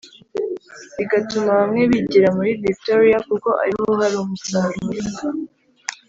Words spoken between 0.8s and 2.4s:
bigatuma bamwe bigira